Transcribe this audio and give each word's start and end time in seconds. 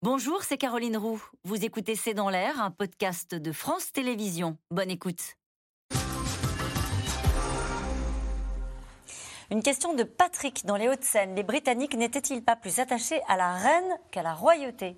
Bonjour, 0.00 0.44
c'est 0.44 0.58
Caroline 0.58 0.96
Roux. 0.96 1.20
Vous 1.42 1.64
écoutez 1.64 1.96
C'est 1.96 2.14
dans 2.14 2.30
l'air, 2.30 2.62
un 2.62 2.70
podcast 2.70 3.34
de 3.34 3.50
France 3.50 3.90
Télévisions. 3.90 4.56
Bonne 4.70 4.92
écoute. 4.92 5.34
Une 9.50 9.60
question 9.60 9.94
de 9.94 10.04
Patrick 10.04 10.64
dans 10.66 10.76
les 10.76 10.88
Hauts-de-Seine. 10.88 11.34
Les 11.34 11.42
Britanniques 11.42 11.96
n'étaient-ils 11.96 12.44
pas 12.44 12.54
plus 12.54 12.78
attachés 12.78 13.20
à 13.26 13.36
la 13.36 13.54
reine 13.54 13.98
qu'à 14.12 14.22
la 14.22 14.34
royauté? 14.34 14.96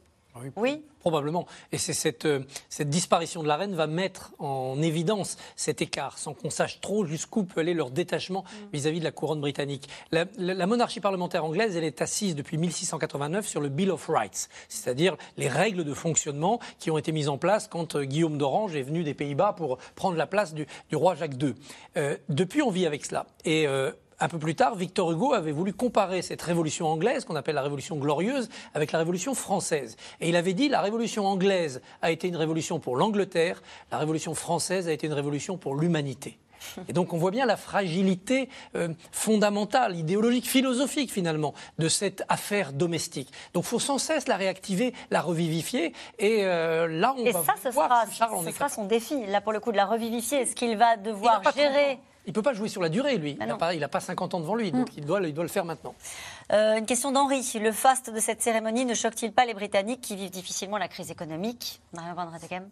Oui, 0.56 0.82
Probablement. 1.00 1.46
Et 1.72 1.78
c'est 1.78 1.94
cette, 1.94 2.26
euh, 2.26 2.40
cette, 2.68 2.90
disparition 2.90 3.42
de 3.42 3.48
la 3.48 3.56
reine 3.56 3.74
va 3.74 3.86
mettre 3.86 4.32
en 4.38 4.80
évidence 4.82 5.38
cet 5.56 5.80
écart, 5.80 6.18
sans 6.18 6.34
qu'on 6.34 6.50
sache 6.50 6.80
trop 6.80 7.06
jusqu'où 7.06 7.44
peut 7.44 7.60
aller 7.60 7.72
leur 7.72 7.90
détachement 7.90 8.42
mm. 8.42 8.66
vis-à-vis 8.72 8.98
de 8.98 9.04
la 9.04 9.10
couronne 9.10 9.40
britannique. 9.40 9.88
La, 10.12 10.26
la, 10.36 10.66
monarchie 10.66 11.00
parlementaire 11.00 11.44
anglaise, 11.44 11.74
elle 11.76 11.84
est 11.84 12.02
assise 12.02 12.34
depuis 12.34 12.58
1689 12.58 13.46
sur 13.46 13.60
le 13.62 13.70
Bill 13.70 13.90
of 13.90 14.06
Rights, 14.08 14.50
c'est-à-dire 14.68 15.16
les 15.38 15.48
règles 15.48 15.84
de 15.84 15.94
fonctionnement 15.94 16.60
qui 16.78 16.90
ont 16.90 16.98
été 16.98 17.12
mises 17.12 17.28
en 17.28 17.38
place 17.38 17.66
quand 17.66 17.96
euh, 17.96 18.04
Guillaume 18.04 18.36
d'Orange 18.36 18.76
est 18.76 18.82
venu 18.82 19.02
des 19.02 19.14
Pays-Bas 19.14 19.54
pour 19.56 19.78
prendre 19.94 20.16
la 20.16 20.26
place 20.26 20.52
du, 20.52 20.66
du 20.90 20.96
roi 20.96 21.14
Jacques 21.14 21.42
II. 21.42 21.54
Euh, 21.96 22.16
depuis, 22.28 22.60
on 22.60 22.70
vit 22.70 22.86
avec 22.86 23.06
cela. 23.06 23.26
Et 23.44 23.66
euh, 23.66 23.90
un 24.20 24.28
peu 24.28 24.38
plus 24.38 24.54
tard, 24.54 24.74
Victor 24.74 25.10
Hugo 25.10 25.32
avait 25.32 25.52
voulu 25.52 25.72
comparer 25.72 26.22
cette 26.22 26.42
révolution 26.42 26.86
anglaise, 26.86 27.24
qu'on 27.24 27.36
appelle 27.36 27.54
la 27.54 27.62
révolution 27.62 27.96
glorieuse, 27.96 28.48
avec 28.74 28.92
la 28.92 28.98
révolution 28.98 29.34
française. 29.34 29.96
Et 30.20 30.28
il 30.28 30.36
avait 30.36 30.52
dit 30.52 30.68
la 30.68 30.80
révolution 30.80 31.26
anglaise 31.26 31.80
a 32.02 32.10
été 32.10 32.28
une 32.28 32.36
révolution 32.36 32.78
pour 32.78 32.96
l'Angleterre, 32.96 33.62
la 33.90 33.98
révolution 33.98 34.34
française 34.34 34.88
a 34.88 34.92
été 34.92 35.06
une 35.06 35.14
révolution 35.14 35.56
pour 35.56 35.74
l'humanité. 35.74 36.38
Et 36.88 36.92
donc 36.92 37.14
on 37.14 37.16
voit 37.16 37.30
bien 37.30 37.46
la 37.46 37.56
fragilité 37.56 38.50
euh, 38.76 38.88
fondamentale, 39.12 39.96
idéologique, 39.96 40.46
philosophique 40.46 41.10
finalement 41.10 41.54
de 41.78 41.88
cette 41.88 42.22
affaire 42.28 42.74
domestique. 42.74 43.32
Donc 43.54 43.64
il 43.64 43.68
faut 43.68 43.78
sans 43.78 43.96
cesse 43.96 44.28
la 44.28 44.36
réactiver, 44.36 44.92
la 45.10 45.22
revivifier. 45.22 45.94
Et 46.18 46.44
euh, 46.44 46.86
là, 46.86 47.14
on 47.16 47.24
et 47.24 47.32
va 47.32 47.42
ça, 47.42 47.54
ce 47.62 47.70
voir 47.70 48.06
sera, 48.12 48.28
ce 48.44 48.50
sera 48.50 48.68
son 48.68 48.84
défi. 48.84 49.24
Là, 49.26 49.40
pour 49.40 49.52
le 49.52 49.60
coup, 49.60 49.72
de 49.72 49.78
la 49.78 49.86
revivifier. 49.86 50.40
Est-ce 50.40 50.54
qu'il 50.54 50.76
va 50.76 50.96
devoir 50.96 51.42
gérer 51.54 51.98
il 52.26 52.30
ne 52.30 52.34
peut 52.34 52.42
pas 52.42 52.52
jouer 52.52 52.68
sur 52.68 52.82
la 52.82 52.88
durée, 52.88 53.16
lui. 53.16 53.38
il 53.40 53.46
n'a 53.46 53.56
pas, 53.56 53.72
pas, 53.88 54.00
50 54.00 54.34
ans 54.34 54.40
devant 54.40 54.54
lui, 54.54 54.70
donc 54.72 54.90
mm. 54.90 54.98
il, 54.98 55.04
doit, 55.06 55.20
il 55.22 55.34
doit 55.34 55.44
le 55.44 55.50
faire 55.50 55.64
maintenant. 55.64 55.94
Euh, 56.52 56.76
une 56.76 56.86
question 56.86 57.12
d'Henri. 57.12 57.40
Le 57.60 57.72
faste 57.72 58.10
de 58.10 58.18
cette 58.18 58.42
cérémonie 58.42 58.84
ne 58.84 58.94
choque-t-il 58.94 59.32
pas 59.32 59.44
les 59.44 59.54
Britanniques 59.54 60.00
qui 60.00 60.16
vivent 60.16 60.30
difficilement 60.30 60.78
la 60.78 60.88
crise 60.88 61.10
économique? 61.10 61.80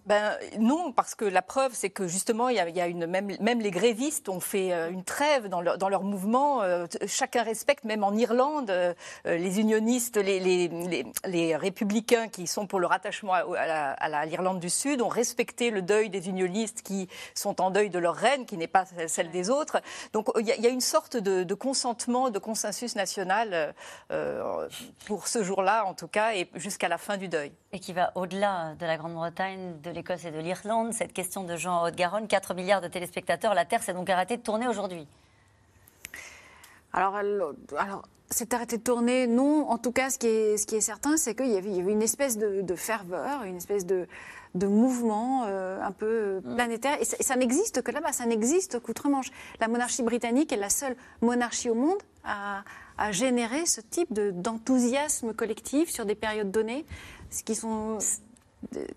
Ben, 0.07 0.37
Non, 0.59 0.93
parce 0.93 1.15
que 1.15 1.25
la 1.25 1.43
preuve, 1.43 1.73
c'est 1.75 1.91
que 1.91 2.09
justement, 2.09 2.49
il 2.49 2.57
y 2.57 2.81
a, 2.81 2.87
une, 2.87 3.07
même, 3.07 3.31
même, 3.41 3.61
les 3.61 3.71
grévistes 3.71 4.29
ont 4.29 4.41
fait 4.41 4.73
euh, 4.73 4.91
une 4.91 5.05
trêve 5.05 5.49
dans 5.49 5.61
leur, 5.61 5.79
dans 5.79 5.89
leur 5.89 6.03
mouvement. 6.03 6.63
Euh, 6.63 6.87
chacun 7.07 7.43
respecte, 7.43 7.85
même 7.85 8.03
en 8.03 8.13
Irlande, 8.15 8.73
les 9.25 9.61
unionistes, 9.61 10.17
les, 10.17 10.41
les, 10.41 11.05
les, 11.25 11.57
républicains 11.57 12.29
qui 12.29 12.47
sont 12.47 12.67
pour 12.67 12.81
le 12.81 12.87
rattachement 12.87 13.33
à, 13.33 14.27
l'Irlande 14.27 14.61
du 14.61 14.71
Sud 14.71 15.01
ont 15.01 15.09
respecté 15.09 15.71
le 15.71 15.83
deuil 15.83 16.11
des 16.11 16.29
unionistes 16.29 16.83
qui 16.83 17.09
sont 17.35 17.61
en 17.61 17.71
deuil 17.71 17.91
de 17.91 17.99
leur 17.99 18.15
reine, 18.15 18.45
qui 18.45 18.57
n'est 18.57 18.67
pas 18.67 18.85
celle 19.07 19.31
des 19.31 19.38
Donc 20.13 20.29
il 20.39 20.47
y, 20.47 20.67
a 20.67 20.71
une 20.71 20.81
sorte 20.81 21.17
de, 21.17 21.55
consentement, 21.55 22.31
de 22.31 22.39
consensus 22.39 22.97
national 22.97 23.75
euh, 24.11 24.69
pour 25.07 25.29
ce 25.29 25.43
jour-là, 25.43 25.85
en 25.85 25.95
tout 25.95 26.09
cas, 26.09 26.35
et 26.35 26.49
jusqu'à 26.55 26.89
la 26.89 26.99
fin 26.99 27.17
du 27.17 27.29
deuil. 27.29 27.53
Et 27.73 27.79
qui 27.79 27.93
va 27.93 28.13
au-delà 28.15 28.75
de 28.79 28.87
la 28.87 28.97
Grande-Bretagne, 28.97 29.81
de 29.83 29.91
l'Écosse 29.91 30.25
et 30.25 30.31
de 30.31 30.39
l'Irlande. 30.39 30.93
Cette 30.93 31.13
question 31.13 31.45
de 31.45 31.57
Jean 31.57 31.85
Haute-Garonne, 31.85 32.29
4 32.29 32.55
milliards 32.55 32.81
de 32.81 32.89
téléspectateurs, 32.89 33.55
la 33.55 33.65
Terre 33.65 33.83
s'est 33.83 33.95
donc 33.95 34.09
arrêtée 34.11 34.37
de 34.37 34.43
tourner 34.43 34.69
aujourd'hui. 34.69 35.07
Alors, 36.93 37.17
alors 37.77 38.03
c'est 38.31 38.53
arrêté 38.53 38.77
de 38.77 38.83
tourner, 38.83 39.27
non. 39.27 39.69
En 39.71 39.79
tout 39.79 39.93
cas, 39.93 40.11
ce 40.11 40.19
qui 40.19 40.27
est, 40.27 40.57
ce 40.59 40.67
qui 40.67 40.77
est 40.77 40.81
certain, 40.81 41.17
c'est 41.17 41.35
qu'il 41.35 41.49
y, 41.49 41.57
avait 41.57 41.93
une 41.93 42.03
espèce 42.03 42.37
de, 42.37 42.75
ferveur, 42.77 43.45
une 43.45 43.57
espèce 43.57 43.87
de, 43.87 44.07
de 44.55 44.67
mouvement 44.67 45.45
euh, 45.47 45.81
un 45.83 45.93
peu 45.93 46.41
mm. 46.45 46.55
planétaire. 46.55 46.99
Et 47.01 47.05
ça, 47.05 47.37
n'existe 47.37 47.83
que 47.83 47.91
là-bas, 47.91 48.13
ça 48.13 48.27
n'existe 48.27 48.81
qu'outre-Manche. 48.81 49.31
La 49.61 49.69
monarchie 49.69 50.03
britannique 50.03 50.53
est 50.53 50.57
la 50.57 50.69
seule 50.69 50.97
monarchie 51.23 51.71
au 51.71 51.75
monde 51.75 51.99
à, 52.25 52.65
à 52.99 53.13
générer 53.13 53.65
ce 53.65 53.81
type 53.81 54.13
d'enthousiasme 54.13 55.33
collectif 55.33 55.91
sur 55.91 56.05
des 56.05 56.15
périodes 56.15 56.51
données, 56.51 56.85
ce 57.31 57.43
qui, 57.43 57.55
sont, 57.55 57.99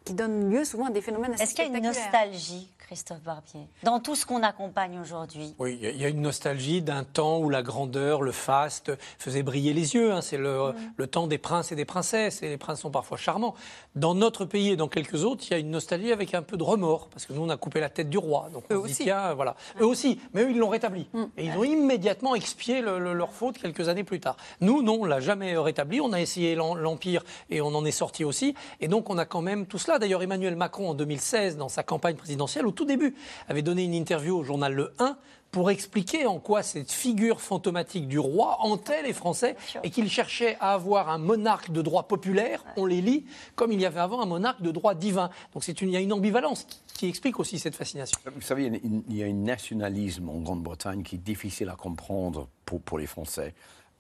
qui 0.04 0.14
donne 0.14 0.50
lieu 0.50 0.66
souvent 0.66 0.86
à 0.86 0.92
des 0.92 1.02
phénomènes 1.02 1.34
assez 1.34 1.44
Est-ce 1.44 1.56
qu'il 1.56 1.72
y 1.72 1.74
a 1.74 1.78
une 1.78 1.84
nostalgie 1.84 2.70
Christophe 2.92 3.24
Barbier, 3.24 3.62
dans 3.84 4.02
tout 4.02 4.16
ce 4.16 4.26
qu'on 4.26 4.44
accompagne 4.44 5.00
aujourd'hui 5.00 5.56
Oui, 5.60 5.80
il 5.82 5.96
y 5.96 6.04
a 6.04 6.10
une 6.10 6.20
nostalgie 6.20 6.82
d'un 6.82 7.06
temps 7.06 7.40
où 7.40 7.50
la 7.50 7.64
grandeur, 7.64 8.22
le 8.22 8.34
faste 8.34 8.92
faisait 9.18 9.44
briller 9.44 9.72
les 9.72 9.94
yeux. 9.94 10.12
Hein. 10.12 10.20
C'est 10.20 10.36
le, 10.36 10.74
mm. 10.74 10.76
le, 10.98 11.08
temps 11.08 11.26
des 11.26 11.38
princes 11.38 11.72
et 11.72 11.78
des 11.78 11.86
princesses, 11.86 12.44
et 12.44 12.50
les 12.50 12.58
princes 12.58 12.82
sont 12.82 12.92
parfois 12.92 13.16
charmants. 13.16 13.56
Dans 13.96 14.14
notre 14.14 14.44
pays 14.44 14.72
et 14.72 14.76
dans 14.76 14.90
quelques 14.90 15.24
autres, 15.24 15.46
il 15.48 15.52
y 15.52 15.54
a 15.54 15.58
une 15.58 15.72
nostalgie 15.72 16.12
avec 16.12 16.34
un 16.34 16.42
peu 16.42 16.58
de 16.58 16.64
remords, 16.64 17.08
parce 17.08 17.26
que 17.26 17.32
nous, 17.32 17.42
on 17.42 17.48
a 17.48 17.56
coupé 17.56 17.80
la 17.80 17.88
tête 17.88 18.10
du 18.10 18.18
roi. 18.18 18.50
Donc 18.52 18.66
eux 18.74 18.78
aussi. 18.78 19.06
voilà. 19.06 19.56
Eux 19.80 19.86
aussi, 19.86 20.20
mais 20.34 20.44
eux, 20.44 20.52
ils 20.52 20.58
l'ont 20.58 20.68
rétabli. 20.68 21.08
Mm. 21.14 21.24
Et 21.38 21.46
ils 21.46 21.58
ont 21.58 21.64
immédiatement 21.64 22.36
expié 22.36 22.82
leur 22.82 23.32
faute 23.32 23.58
quelques 23.58 23.88
années 23.88 24.04
plus 24.04 24.20
tard. 24.20 24.36
Nous, 24.60 24.82
non, 24.82 24.98
on 25.00 25.06
l'a 25.06 25.22
jamais 25.22 25.56
rétabli. 25.56 26.02
On 26.02 26.12
a 26.12 26.20
essayé 26.20 26.56
l'Empire 26.56 27.24
et 27.50 27.62
on 27.62 27.74
en 27.74 27.86
est 27.86 27.92
sorti 27.92 28.26
aussi. 28.26 28.54
Et 28.82 28.90
donc, 28.90 29.10
on 29.10 29.18
a 29.18 29.24
quand 29.24 29.42
même 29.42 29.66
tout 29.66 29.78
cela. 29.78 29.98
D'ailleurs, 29.98 30.24
Emmanuel 30.24 30.58
Macron, 30.58 30.90
en 30.90 30.94
2016, 30.94 31.56
dans 31.56 31.70
sa 31.70 31.84
campagne 31.84 32.18
présidentielle, 32.18 32.66
tout 32.82 32.86
début, 32.88 33.14
avait 33.48 33.62
donné 33.62 33.84
une 33.84 33.94
interview 33.94 34.36
au 34.36 34.44
journal 34.44 34.74
Le 34.74 34.92
1 34.98 35.16
pour 35.52 35.70
expliquer 35.70 36.26
en 36.26 36.40
quoi 36.40 36.64
cette 36.64 36.92
figure 36.92 37.42
fantomatique 37.42 38.08
du 38.08 38.18
roi 38.18 38.58
hantait 38.62 39.04
les 39.04 39.14
Français 39.14 39.56
et 39.84 39.92
qu'il 39.92 40.10
cherchait 40.10 40.58
à 40.60 40.74
avoir 40.74 41.10
un 41.10 41.20
monarque 41.20 41.72
de 41.72 41.82
droit 41.84 42.08
populaire, 42.08 42.64
on 42.78 42.88
les 42.88 43.02
lit, 43.02 43.26
comme 43.54 43.72
il 43.72 43.80
y 43.80 43.86
avait 43.86 44.00
avant 44.00 44.22
un 44.22 44.26
monarque 44.26 44.64
de 44.64 44.72
droit 44.72 44.96
divin. 44.96 45.30
Donc 45.54 45.68
une, 45.68 45.90
il 45.90 45.94
y 45.94 45.98
a 45.98 46.00
une 46.00 46.14
ambivalence 46.14 46.66
qui, 46.96 47.08
explique 47.08 47.40
aussi 47.40 47.60
cette 47.60 47.76
fascination. 47.76 48.18
Vous 48.34 48.42
savez, 48.42 48.72
il 48.84 49.16
y 49.16 49.22
a 49.22 49.28
un 49.28 49.34
nationalisme 49.34 50.30
en 50.30 50.40
Grande-Bretagne 50.40 51.04
qui 51.04 51.16
est 51.16 51.24
difficile 51.24 51.70
à 51.70 51.76
comprendre 51.76 52.48
pour, 52.66 52.82
pour 52.82 52.98
les 52.98 53.08
Français. 53.08 53.54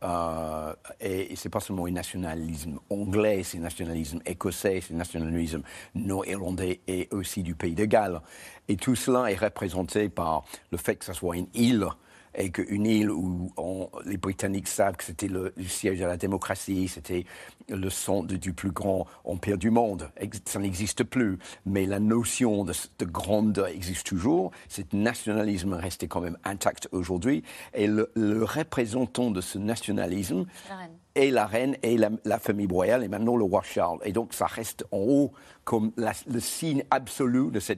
Euh, 0.03 0.73
et, 0.99 1.35
c'est 1.35 1.49
pas 1.49 1.59
seulement 1.59 1.85
un 1.85 1.91
nationalisme 1.91 2.79
anglais, 2.89 3.43
c'est 3.43 3.57
un 3.57 3.61
nationalisme 3.61 4.19
écossais, 4.25 4.81
c'est 4.81 4.93
un 4.93 4.97
nationalisme 4.97 5.61
nord-irlandais 5.93 6.81
et 6.87 7.07
aussi 7.11 7.43
du 7.43 7.55
pays 7.55 7.75
de 7.75 7.85
Galles. 7.85 8.21
Et 8.67 8.77
tout 8.77 8.95
cela 8.95 9.31
est 9.31 9.35
représenté 9.35 10.09
par 10.09 10.43
le 10.71 10.77
fait 10.77 10.95
que 10.95 11.05
ce 11.05 11.13
soit 11.13 11.37
une 11.37 11.47
île 11.53 11.87
et 12.35 12.51
qu'une 12.51 12.85
île 12.85 13.11
où 13.11 13.51
les 14.05 14.17
Britanniques 14.17 14.67
savent 14.67 14.95
que 14.95 15.03
c'était 15.03 15.27
le, 15.27 15.53
siège 15.67 15.99
de 15.99 16.05
la 16.05 16.17
démocratie, 16.17 16.87
c'était 16.87 17.25
le 17.69 17.89
centre 17.89 18.33
du 18.33 18.53
plus 18.53 18.71
grand 18.71 19.07
empire 19.23 19.57
du 19.57 19.69
monde. 19.69 20.09
Ça 20.45 20.59
n'existe 20.59 21.03
plus, 21.03 21.37
mais 21.65 21.85
la 21.85 21.99
notion 21.99 22.63
de, 22.63 22.73
de 22.99 23.05
grandeur 23.05 23.67
existe 23.67 24.05
toujours. 24.05 24.51
Ce 24.67 24.81
nationalisme 24.93 25.73
resté 25.73 26.07
quand 26.07 26.21
même 26.21 26.37
intact 26.43 26.87
aujourd'hui. 26.91 27.43
Et 27.73 27.87
le, 27.87 28.09
représentant 28.43 29.31
de 29.31 29.41
ce 29.41 29.57
nationalisme 29.57 30.45
et 31.15 31.31
la 31.31 31.45
reine 31.45 31.75
et 31.83 31.97
la, 31.97 32.39
famille 32.39 32.67
royale 32.67 33.03
et 33.03 33.07
maintenant 33.07 33.35
le 33.35 33.43
roi 33.43 33.61
Charles. 33.63 33.99
Et 34.03 34.11
donc 34.11 34.33
ça 34.33 34.45
reste 34.45 34.85
en 34.91 34.97
haut 34.97 35.31
comme 35.63 35.91
le 35.97 36.39
signe 36.39 36.83
absolu 36.89 37.51
de 37.51 37.59
ce 37.59 37.73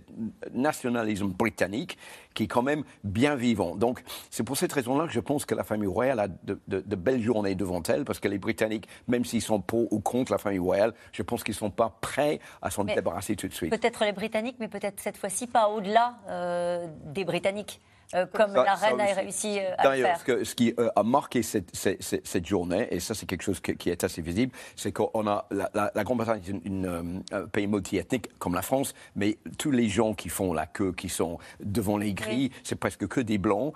nationalisme 0.53 1.27
britannique 1.27 1.97
qui 2.33 2.44
est 2.44 2.47
quand 2.47 2.61
même 2.61 2.83
bien 3.03 3.35
vivant. 3.35 3.75
Donc 3.75 4.03
c'est 4.29 4.44
pour 4.44 4.57
cette 4.57 4.71
raison-là 4.71 5.07
que 5.07 5.13
je 5.13 5.19
pense 5.19 5.45
que 5.45 5.55
la 5.55 5.63
famille 5.63 5.88
royale 5.88 6.19
a 6.19 6.27
de, 6.27 6.95
belles 6.95 7.21
journées 7.21 7.55
devant 7.55 7.83
elle 7.83 8.05
parce 8.05 8.19
que 8.19 8.27
les 8.27 8.38
Britanniques, 8.38 8.88
même 9.07 9.25
s'ils 9.25 9.41
sont 9.41 9.61
pour 9.61 9.91
ou 9.91 10.00
contre 10.00 10.31
la 10.31 10.38
famille 10.38 10.59
royale, 10.59 10.94
je 11.11 11.23
pense 11.23 11.44
qu'ils 11.44 11.53
ne 11.53 11.57
sont 11.57 11.71
pas 11.71 11.97
prêts 12.01 12.39
à 12.61 12.69
s'en 12.69 12.83
débarrasser 12.83 13.35
tout 13.35 13.47
de 13.47 13.53
suite. 13.53 13.71
Peut-être 13.71 14.05
les 14.05 14.13
Britanniques, 14.13 14.57
mais 14.59 14.67
peut-être 14.67 15.00
cette 15.00 15.17
fois-ci 15.17 15.47
pas 15.47 15.69
au-delà 15.69 16.15
euh, 16.29 16.88
des 17.05 17.25
Britanniques. 17.25 17.81
Euh, 18.16 18.25
comme 18.31 18.53
la 18.53 18.75
reine 18.75 19.00
a 19.00 19.06
réussi 19.13 19.59
euh, 19.59 19.74
à 19.78 19.91
faire. 19.91 20.19
Ce, 20.25 20.44
ce 20.44 20.56
qui 20.56 20.74
euh, 20.79 20.90
a 20.96 21.03
marqué 21.03 21.41
cette, 21.41 21.75
cette, 21.75 22.46
journée, 22.46 22.88
et 22.91 23.00
ça 23.00 23.13
c'est 23.13 23.25
quelque 23.25 23.44
chose 23.44 23.59
qui 23.59 23.90
est 23.90 24.03
assez 24.03 24.22
visible, 24.22 24.51
c'est 24.75 24.91
qu'on 24.91 25.27
a 25.27 25.48
la, 25.51 26.04
Grande-Bretagne 26.04 26.62
est 26.65 27.33
un 27.33 27.48
pays 27.48 27.68
multiethnique 27.68 28.38
comme 28.38 28.54
la 28.56 28.62
France, 28.62 28.94
mais 29.15 29.38
tous 29.57 29.71
les 29.71 29.89
gens 29.89 30.13
qui 30.13 30.30
font 30.30 30.54
la 30.54 30.65
queue, 30.65 30.94
qui 30.94 31.10
sont 31.10 31.38
devant 31.63 31.98
les 31.98 32.13
grilles, 32.13 32.51
c'est 32.63 32.75
presque 32.75 33.07
que 33.07 33.21
des 33.21 33.38
blancs, 33.38 33.74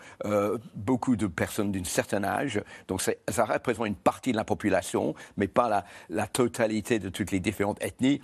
beaucoup 0.75 1.15
de 1.15 1.27
personnes 1.27 1.71
d'un 1.71 1.83
certain 1.83 2.23
âge, 2.23 2.61
donc 2.87 3.01
ça 3.01 3.45
représente 3.45 3.87
une 3.87 3.95
partie 3.95 4.31
de 4.31 4.37
la 4.37 4.43
population, 4.43 5.15
mais 5.37 5.47
pas 5.47 5.69
la, 5.69 5.85
la 6.09 6.27
totalité 6.27 6.99
de 6.99 7.09
toutes 7.09 7.31
les 7.31 7.39
différentes 7.39 7.81
ethnies 7.81 8.21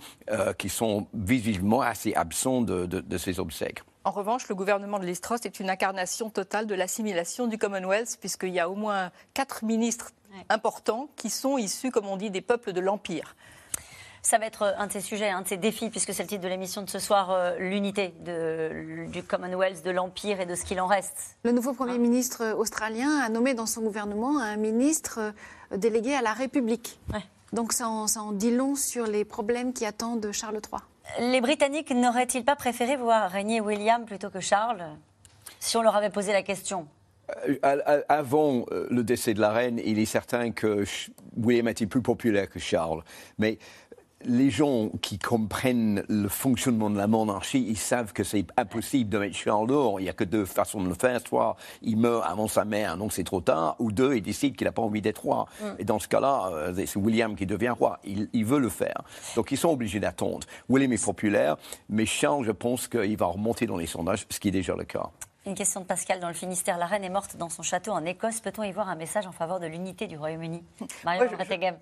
qui 0.58 0.68
sont 0.68 1.06
visiblement 1.14 1.80
assez 1.80 2.14
absents 2.14 2.60
de, 2.60 2.86
de 2.86 3.18
ces 3.18 3.40
obsèques. 3.40 3.82
En 4.04 4.10
revanche, 4.10 4.48
le 4.48 4.54
gouvernement 4.54 4.98
de 4.98 5.06
Listros 5.06 5.38
est 5.44 5.60
une 5.60 5.70
incarnation 5.70 6.28
totale 6.28 6.66
de 6.66 6.74
l'assimilation 6.74 7.46
du 7.46 7.56
Commonwealth, 7.56 8.18
puisqu'il 8.20 8.50
y 8.50 8.60
a 8.60 8.68
au 8.68 8.74
moins 8.74 9.10
quatre 9.32 9.64
ministres 9.64 10.10
importants 10.50 11.08
qui 11.16 11.30
sont 11.30 11.56
issus, 11.56 11.90
comme 11.90 12.06
on 12.06 12.18
dit, 12.18 12.30
des 12.30 12.42
peuples 12.42 12.74
de 12.74 12.80
l'Empire. 12.80 13.34
Ça 14.20 14.38
va 14.38 14.46
être 14.46 14.74
un 14.78 14.86
de 14.86 14.92
ces 14.92 15.00
sujets, 15.00 15.30
un 15.30 15.42
de 15.42 15.48
ces 15.48 15.56
défis, 15.56 15.88
puisque 15.88 16.12
c'est 16.12 16.22
le 16.22 16.28
titre 16.28 16.42
de 16.42 16.48
l'émission 16.48 16.82
de 16.82 16.90
ce 16.90 16.98
soir, 16.98 17.30
euh, 17.30 17.56
l'unité 17.58 18.14
du 19.08 19.22
Commonwealth, 19.22 19.82
de 19.84 19.90
l'Empire 19.90 20.40
et 20.40 20.46
de 20.46 20.54
ce 20.54 20.64
qu'il 20.64 20.80
en 20.80 20.86
reste. 20.86 21.36
Le 21.42 21.52
nouveau 21.52 21.72
Premier 21.72 21.98
ministre 21.98 22.54
australien 22.58 23.18
a 23.20 23.28
nommé 23.28 23.54
dans 23.54 23.66
son 23.66 23.82
gouvernement 23.82 24.38
un 24.38 24.56
ministre 24.56 25.18
euh, 25.72 25.76
délégué 25.76 26.14
à 26.14 26.22
la 26.22 26.32
République. 26.32 27.00
Donc 27.52 27.72
ça 27.72 27.88
en, 27.88 28.06
ça 28.06 28.20
en 28.20 28.32
dit 28.32 28.50
long 28.50 28.74
sur 28.76 29.06
les 29.06 29.24
problèmes 29.24 29.72
qui 29.72 29.86
attendent 29.86 30.30
Charles 30.32 30.60
III. 30.72 30.82
Les 31.20 31.40
Britanniques 31.40 31.90
n'auraient-ils 31.90 32.44
pas 32.44 32.56
préféré 32.56 32.96
voir 32.96 33.30
régner 33.30 33.60
William 33.60 34.04
plutôt 34.04 34.30
que 34.30 34.40
Charles 34.40 34.84
si 35.60 35.76
on 35.76 35.82
leur 35.82 35.96
avait 35.96 36.10
posé 36.10 36.32
la 36.32 36.42
question? 36.42 36.86
Euh, 37.46 38.02
Avant 38.08 38.66
euh, 38.70 38.86
le 38.90 39.02
décès 39.02 39.32
de 39.32 39.40
la 39.40 39.50
reine, 39.50 39.80
il 39.82 39.98
est 39.98 40.04
certain 40.04 40.50
que 40.50 40.84
William 41.38 41.68
était 41.68 41.86
plus 41.86 42.02
populaire 42.02 42.50
que 42.50 42.58
Charles? 42.58 43.02
Mais 43.38 43.58
les 44.26 44.50
gens 44.50 44.90
qui 45.02 45.18
comprennent 45.18 46.04
le 46.08 46.28
fonctionnement 46.28 46.90
de 46.90 46.96
la 46.96 47.06
monarchie, 47.06 47.64
ils 47.68 47.78
savent 47.78 48.12
que 48.12 48.24
c'est 48.24 48.46
impossible 48.56 49.10
de 49.10 49.18
mettre 49.18 49.36
Charles 49.36 49.66
dehors. 49.66 50.00
Il 50.00 50.04
n'y 50.04 50.08
a 50.08 50.12
que 50.12 50.24
deux 50.24 50.44
façons 50.44 50.82
de 50.82 50.88
le 50.88 50.94
faire. 50.94 51.20
Soit 51.26 51.56
il 51.82 51.96
meurt 51.96 52.24
avant 52.26 52.48
sa 52.48 52.64
mère, 52.64 52.96
donc 52.96 53.12
c'est 53.12 53.24
trop 53.24 53.40
tard, 53.40 53.76
ou 53.78 53.92
deux, 53.92 54.16
il 54.16 54.22
décide 54.22 54.56
qu'il 54.56 54.66
n'a 54.66 54.72
pas 54.72 54.82
envie 54.82 55.02
d'être 55.02 55.22
roi. 55.22 55.46
Et 55.78 55.84
dans 55.84 55.98
ce 55.98 56.08
cas-là, 56.08 56.50
euh, 56.52 56.72
c'est 56.74 56.96
William 56.96 57.36
qui 57.36 57.46
devient 57.46 57.74
roi. 57.78 57.98
Il, 58.04 58.28
il 58.32 58.44
veut 58.44 58.60
le 58.60 58.68
faire. 58.68 59.02
Donc 59.36 59.52
ils 59.52 59.58
sont 59.58 59.70
obligés 59.70 60.00
d'attendre. 60.00 60.46
William 60.68 60.92
est 60.92 61.04
populaire, 61.04 61.56
mais 61.88 62.06
Charles, 62.06 62.44
je 62.44 62.52
pense 62.52 62.88
qu'il 62.88 63.16
va 63.16 63.26
remonter 63.26 63.66
dans 63.66 63.76
les 63.76 63.86
sondages, 63.86 64.26
ce 64.28 64.40
qui 64.40 64.48
est 64.48 64.52
déjà 64.52 64.74
le 64.74 64.84
cas. 64.84 65.10
Une 65.46 65.54
question 65.54 65.80
de 65.82 65.84
Pascal 65.84 66.20
dans 66.20 66.28
le 66.28 66.32
Finistère. 66.34 66.78
La 66.78 66.86
reine 66.86 67.04
est 67.04 67.10
morte 67.10 67.36
dans 67.36 67.50
son 67.50 67.62
château 67.62 67.90
en 67.92 68.02
Écosse. 68.06 68.40
Peut-on 68.40 68.62
y 68.62 68.72
voir 68.72 68.88
un 68.88 68.94
message 68.94 69.26
en 69.26 69.32
faveur 69.32 69.60
de 69.60 69.66
l'unité 69.66 70.06
du 70.06 70.16
Royaume-Uni? 70.16 70.64
Marion 71.04 71.26
Moi, 71.26 71.28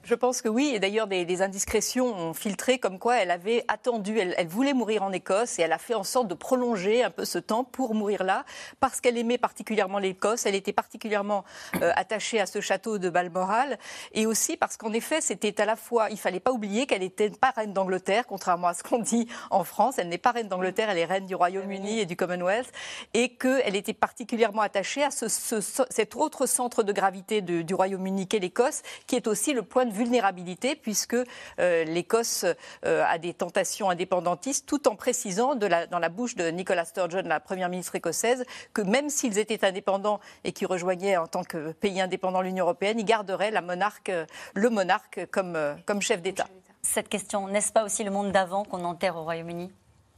je- 0.02 0.14
pense 0.16 0.42
que 0.42 0.48
oui, 0.48 0.72
et 0.74 0.80
d'ailleurs 0.80 1.06
des, 1.06 1.24
des 1.24 1.42
indiscrétions 1.42 2.06
ont 2.12 2.34
filtré 2.34 2.80
comme 2.80 2.98
quoi 2.98 3.18
elle 3.18 3.30
avait 3.30 3.64
attendu, 3.68 4.18
elle, 4.18 4.34
elle 4.36 4.48
voulait 4.48 4.72
mourir 4.74 5.04
en 5.04 5.12
Écosse 5.12 5.60
et 5.60 5.62
elle 5.62 5.72
a 5.72 5.78
fait 5.78 5.94
en 5.94 6.02
sorte 6.02 6.26
de 6.26 6.34
prolonger 6.34 7.04
un 7.04 7.10
peu 7.10 7.24
ce 7.24 7.38
temps 7.38 7.62
pour 7.62 7.94
mourir 7.94 8.24
là, 8.24 8.44
parce 8.80 9.00
qu'elle 9.00 9.16
aimait 9.16 9.38
particulièrement 9.38 9.98
l'Écosse, 10.00 10.44
elle 10.44 10.56
était 10.56 10.72
particulièrement 10.72 11.44
euh, 11.82 11.92
attachée 11.94 12.40
à 12.40 12.46
ce 12.46 12.60
château 12.60 12.98
de 12.98 13.10
Balmoral, 13.10 13.78
et 14.12 14.26
aussi 14.26 14.56
parce 14.56 14.76
qu'en 14.76 14.92
effet 14.92 15.20
c'était 15.20 15.60
à 15.60 15.66
la 15.66 15.76
fois, 15.76 16.08
il 16.10 16.18
fallait 16.18 16.40
pas 16.40 16.50
oublier 16.50 16.86
qu'elle 16.86 17.04
était 17.04 17.30
pas 17.30 17.50
reine 17.54 17.72
d'Angleterre, 17.72 18.26
contrairement 18.26 18.66
à 18.68 18.74
ce 18.74 18.82
qu'on 18.82 18.98
dit 18.98 19.28
en 19.50 19.62
France, 19.62 19.98
elle 19.98 20.08
n'est 20.08 20.18
pas 20.18 20.32
reine 20.32 20.48
d'Angleterre, 20.48 20.90
elle 20.90 20.98
est 20.98 21.04
reine 21.04 21.26
du 21.26 21.36
Royaume-Uni 21.36 22.00
et 22.00 22.06
du 22.06 22.16
Commonwealth, 22.16 22.72
et 23.14 23.36
qu'elle 23.60 23.76
était 23.76 23.92
particulièrement 23.92 24.62
attachée 24.62 25.02
à 25.02 25.10
ce, 25.10 25.28
ce- 25.28 25.60
ce- 25.60 25.82
cet 25.90 26.16
autre 26.16 26.46
centre 26.46 26.82
de 26.82 26.92
gravité 26.92 27.40
du 27.42 27.74
Royaume-Uni 27.74 28.26
qu'est 28.28 28.38
l'Écosse, 28.38 28.82
qui 29.06 29.16
est 29.16 29.26
aussi 29.26 29.52
le 29.52 29.62
point 29.62 29.84
de 29.86 29.92
vulnérabilité, 29.92 30.76
puisque 30.76 31.14
euh, 31.14 31.84
l'Écosse 31.84 32.44
euh, 32.84 33.04
a 33.06 33.18
des 33.18 33.34
tentations 33.34 33.90
indépendantistes, 33.90 34.66
tout 34.66 34.88
en 34.88 34.96
précisant 34.96 35.54
dans 35.54 35.98
la 35.98 36.08
bouche 36.08 36.34
de 36.36 36.48
Nicola 36.48 36.84
Sturgeon, 36.84 37.22
la 37.24 37.40
première 37.40 37.68
ministre 37.68 37.94
écossaise, 37.94 38.44
que 38.72 38.82
même 38.82 39.08
s'ils 39.10 39.38
étaient 39.38 39.64
indépendants 39.64 40.20
et 40.44 40.52
qu'ils 40.52 40.66
rejoignaient 40.66 41.16
en 41.16 41.26
tant 41.26 41.44
que 41.44 41.72
pays 41.72 42.00
indépendant 42.00 42.40
l'Union 42.42 42.64
européenne, 42.64 42.98
ils 42.98 43.04
garderaient 43.04 43.50
le 43.50 44.70
monarque 44.70 45.26
comme, 45.30 45.56
euh, 45.56 45.74
comme 45.86 46.00
chef 46.02 46.22
d'État. 46.22 46.46
Cette 46.82 47.08
question, 47.08 47.48
n'est-ce 47.48 47.72
pas 47.72 47.84
aussi 47.84 48.02
le 48.04 48.10
monde 48.10 48.32
d'avant 48.32 48.64
qu'on 48.64 48.84
enterre 48.84 49.16
au 49.16 49.22
Royaume-Uni? 49.22 49.70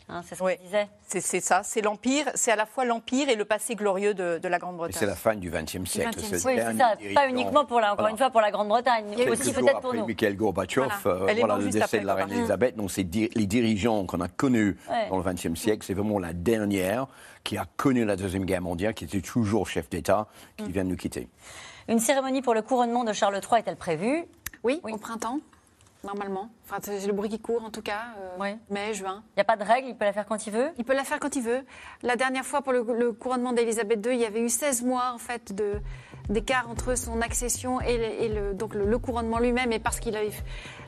Hein, 0.06 0.20
C'est 0.26 0.34
ce 0.34 0.40
qu'on 0.40 0.46
Oui. 0.46 0.56
disait. 0.62 0.86
C'est 1.06 1.22
c'est 1.22 1.40
ça, 1.40 1.62
c'est 1.62 1.80
l'empire, 1.80 2.26
c'est 2.34 2.50
à 2.52 2.56
la 2.56 2.66
fois 2.66 2.84
l'empire 2.84 3.30
et 3.30 3.36
le 3.36 3.46
passé 3.46 3.74
glorieux 3.74 4.12
de, 4.12 4.38
de 4.38 4.48
la 4.48 4.58
Et 4.58 4.60
Grande-Bretagne. 4.60 4.96
c'est 4.98 5.06
la 5.06 5.14
fin 5.14 5.34
du 5.34 5.50
XXe 5.50 5.84
siècle. 5.88 6.18
20e 6.18 6.20
ce 6.20 6.38
siècle. 6.38 6.46
Oui, 6.46 6.54
c'est 6.56 6.76
ça. 6.76 6.94
Pas 7.14 7.28
uniquement 7.28 7.64
pour 7.64 7.80
la, 7.80 7.86
encore 7.92 8.00
Voilà. 8.00 8.10
une 8.10 8.18
fois 8.18 8.28
pour 8.30 8.42
la 8.42 8.50
Grande-Bretagne, 8.50 9.06
mais 9.16 9.30
aussi 9.30 9.44
jours 9.44 9.54
peut-être 9.62 9.80
pour 9.80 9.90
après 9.90 9.98
nous. 10.00 10.06
Mikhail 10.06 10.34
Gorbatchev, 10.36 10.86
Voilà. 11.04 11.16
euh, 11.26 11.34
voilà 11.38 11.56
le 11.56 11.64
décès 11.64 11.82
après, 11.84 12.00
de 12.00 12.06
la 12.06 12.14
reine. 12.16 12.30
Elisabeth. 12.32 12.76
Donc, 12.76 12.90
c'est 12.90 13.04
di- 13.04 13.30
les 13.34 13.46
dirigeants 13.46 14.04
qu'on 14.04 14.20
a 14.20 14.28
connus 14.28 14.76
Ouais. 14.90 15.08
dans 15.08 15.16
le 15.16 15.22
XXe 15.22 15.54
siècle, 15.58 15.84
c'est 15.86 15.94
vraiment 15.94 16.18
la 16.18 16.34
dernière 16.34 17.06
qui 17.42 17.56
a 17.56 17.64
connu 17.78 18.04
la 18.04 18.16
Deuxième 18.16 18.44
Guerre 18.44 18.60
mondiale, 18.62 18.92
qui 18.92 19.04
était 19.04 19.22
toujours 19.22 19.68
chef 19.68 19.88
d'État, 19.88 20.26
qui 20.58 20.70
vient 20.70 20.84
de 20.84 20.90
nous 20.90 20.96
quitter. 20.96 21.28
Une 21.88 21.98
cérémonie 21.98 22.42
pour 22.42 22.52
le 22.54 22.60
couronnement 22.62 23.04
de 23.04 23.12
Charles 23.14 23.40
III 23.42 23.60
est-elle 23.60 23.76
prévue? 23.76 24.24
Oui, 24.64 24.80
Oui. 24.84 24.92
au 24.92 24.96
printemps, 24.98 25.40
normalement. 26.04 26.50
Enfin, 26.64 26.78
c'est 26.82 27.06
le 27.06 27.12
bruit 27.12 27.28
qui 27.28 27.40
court 27.40 27.64
en 27.64 27.70
tout 27.70 27.82
cas, 27.82 28.14
euh, 28.18 28.36
Oui. 28.40 28.56
mai, 28.70 28.94
juin. 28.94 29.22
Il 29.30 29.38
n'y 29.38 29.40
a 29.40 29.44
pas 29.44 29.56
de 29.56 29.64
règle, 29.64 29.88
il 29.88 29.96
peut 29.96 30.04
la 30.04 30.12
faire 30.12 30.26
quand 30.26 30.46
il 30.46 30.52
veut? 30.52 30.70
Il 30.78 30.84
peut 30.84 30.94
la 30.94 31.04
faire 31.04 31.18
quand 31.18 31.34
il 31.36 31.42
veut. 31.42 31.64
La 32.02 32.16
dernière 32.16 32.44
fois, 32.44 32.62
pour 32.62 32.72
le, 32.72 32.84
le 32.98 33.12
couronnement 33.12 33.52
d'Elisabeth 33.52 34.04
II, 34.06 34.12
il 34.14 34.20
y 34.20 34.24
avait 34.26 34.40
eu 34.40 34.48
16 34.48 34.82
mois 34.82 35.12
en 35.14 35.18
fait 35.18 35.52
de 35.54 35.80
d'écart 36.28 36.68
entre 36.70 36.96
son 36.96 37.20
accession 37.20 37.80
et, 37.80 37.96
le, 37.98 38.22
et 38.24 38.28
le- 38.28 38.54
donc 38.54 38.74
le, 38.74 38.84
le 38.86 38.98
couronnement 38.98 39.38
lui-même. 39.38 39.72
Et 39.72 39.78
parce 39.78 40.00
qu'il 40.00 40.16
avait 40.16 40.30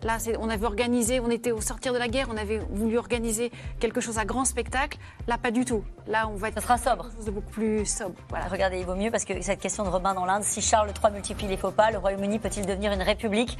là, 0.03 0.19
on 0.41 0.49
avait 0.49 0.67
organisé, 0.67 1.21
on 1.21 1.31
était 1.31 1.53
au 1.53 1.61
sortir 1.61 1.93
de 1.93 1.99
la 1.99 2.09
guerre, 2.09 2.29
on 2.33 2.37
avait 2.37 2.59
voulu 2.71 2.99
organiser 2.99 3.51
quelque 3.81 4.01
chose 4.01 4.19
à 4.19 4.25
grand 4.25 4.45
spectacle. 4.45 4.99
Là, 5.27 5.39
pas 5.39 5.51
du 5.51 5.65
tout. 5.65 5.85
Là, 6.07 6.29
on 6.33 6.37
va 6.37 6.49
être 6.49 6.55
Ça 6.55 6.61
sera 6.61 6.79
sobre. 6.79 7.05
quelque 7.05 7.17
chose 7.17 7.25
de 7.27 7.31
beaucoup 7.33 7.51
plus 7.51 7.85
sobre. 7.87 8.15
Voilà. 8.29 8.47
Regardez, 8.47 8.79
il 8.79 8.87
vaut 8.87 8.95
mieux 8.95 9.11
parce 9.11 9.25
que 9.25 9.41
cette 9.43 9.61
question 9.61 9.85
de 9.85 9.89
Robin 9.89 10.15
dans 10.15 10.25
l'Inde, 10.25 10.43
si 10.45 10.63
Charles 10.63 10.91
III 11.03 11.13
multiplie 11.13 11.49
les 11.49 11.57
faux 11.57 11.71
pas, 11.73 11.91
le 11.91 11.99
Royaume-Uni 11.99 12.39
peut-il 12.39 12.65
devenir 12.67 12.93
une 12.93 13.03
république? 13.03 13.59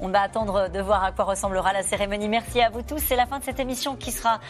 On 0.00 0.08
va 0.08 0.20
attendre 0.20 0.68
de 0.68 0.80
voir 0.80 1.02
à 1.04 1.12
quoi 1.12 1.24
ressemblera 1.24 1.72
la 1.72 1.82
cérémonie. 1.82 2.28
Merci 2.28 2.60
à 2.60 2.70
vous 2.70 2.82
tous. 2.82 2.98
C'est 2.98 3.16
la 3.16 3.26
fin 3.26 3.38
de 3.38 3.44
cette 3.44 3.58
émission 3.60 3.96
qui 3.96 4.12
sera 4.12 4.40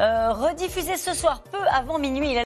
euh, 0.00 0.32
rediffusée 0.32 0.96
ce 0.96 1.14
soir, 1.14 1.42
peu 1.42 1.58
avant 1.72 1.98
minuit. 1.98 2.45